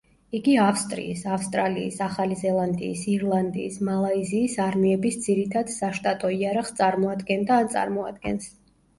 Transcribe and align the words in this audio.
იგი 0.37 0.53
ავსტრიის, 0.67 1.19
ავსტრალიის, 1.33 1.97
ახალი 2.05 2.37
ზელანდიის, 2.39 3.03
ირლანდიის, 3.15 3.75
მალაიზიის 3.89 4.55
არმიების 4.63 5.19
ძირითად 5.25 5.69
საშტატო 5.73 6.31
იარაღს 6.37 6.73
წარმოადგენდა 6.81 7.59
ან 7.65 7.69
წარმოადგენს. 7.75 8.49